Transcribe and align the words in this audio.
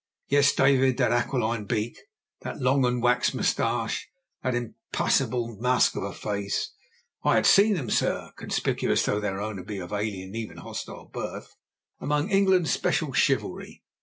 Yes, 0.29 0.51
David, 0.55 0.97
that 0.97 1.11
aquiline 1.11 1.65
beak, 1.65 1.95
that 2.41 2.59
long 2.59 2.85
and 2.85 3.03
waxed 3.03 3.35
moustache, 3.35 4.09
that 4.41 4.55
impassible 4.55 5.57
mask 5.59 5.95
of 5.95 6.01
a 6.01 6.11
face, 6.11 6.71
I 7.23 7.35
had 7.35 7.45
seen 7.45 7.75
them, 7.75 7.91
Sir, 7.91 8.31
conspicuous 8.35 9.05
(though 9.05 9.19
their 9.19 9.39
owner 9.39 9.61
be 9.63 9.77
of 9.77 9.93
alien 9.93 10.29
and 10.29 10.35
even 10.35 10.57
hostile 10.57 11.05
birth) 11.05 11.55
among 11.99 12.31
England's 12.31 12.71
special 12.71 13.13
chivalry. 13.13 13.83